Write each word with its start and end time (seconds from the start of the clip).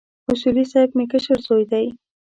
اصولي 0.31 0.63
صیب 0.71 0.89
مې 0.97 1.05
کشر 1.11 1.37
زوی 1.45 1.63
دی. 1.71 1.85